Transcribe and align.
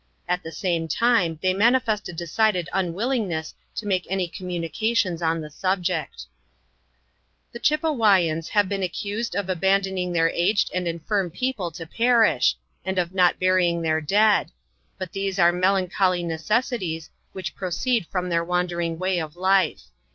At 0.27 0.41
the 0.41 0.51
same 0.51 0.87
time 0.87 1.37
they 1.43 1.53
manifest 1.53 2.09
a 2.09 2.11
decided 2.11 2.69
unwilling 2.73 3.27
ness 3.27 3.53
to 3.75 3.85
make 3.85 4.07
any 4.09 4.27
communications 4.27 5.21
on 5.21 5.41
the 5.41 5.51
subject. 5.51 6.25
The 7.51 7.59
Chepewyans 7.59 8.49
have 8.49 8.67
beon 8.67 8.81
accused 8.83 9.35
of 9.35 9.47
abandoning 9.47 10.11
their 10.11 10.31
aged 10.31 10.71
arid 10.73 10.87
imfirm 11.05 11.31
people 11.31 11.69
to 11.69 11.85
perish, 11.85 12.55
and 12.83 12.97
of 12.97 13.13
not 13.13 13.39
burying 13.39 13.83
their 13.83 14.01
dsad; 14.01 14.49
but 14.97 15.11
these 15.11 15.37
are 15.37 15.51
melancholly 15.51 16.23
necessities, 16.23 17.11
which 17.33 17.53
procee 17.55 17.99
from 18.07 18.29
their 18.29 18.43
wandering 18.43 18.97
way 18.97 19.19
of 19.21 19.35
life. 19.35 19.83